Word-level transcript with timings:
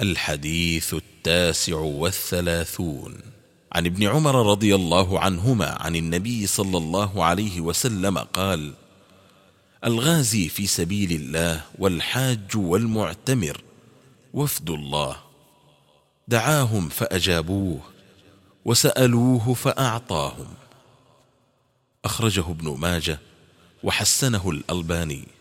الحديث 0.00 0.94
التاسع 0.94 1.76
والثلاثون. 1.76 3.18
عن 3.72 3.86
ابن 3.86 4.06
عمر 4.06 4.50
رضي 4.50 4.74
الله 4.74 5.20
عنهما 5.20 5.82
عن 5.82 5.96
النبي 5.96 6.46
صلى 6.46 6.78
الله 6.78 7.24
عليه 7.24 7.60
وسلم 7.60 8.18
قال 8.18 8.74
الغازي 9.84 10.48
في 10.48 10.66
سبيل 10.66 11.12
الله 11.12 11.64
والحاج 11.78 12.56
والمعتمر 12.56 13.60
وفد 14.34 14.70
الله. 14.70 15.16
دعاهم 16.28 16.88
فأجابوه 16.88 17.80
وسألوه 18.64 19.54
فأعطاهم. 19.54 20.54
أخرجه 22.04 22.40
ابن 22.50 22.76
ماجه 22.78 23.18
وحسنه 23.82 24.50
الألباني. 24.50 25.37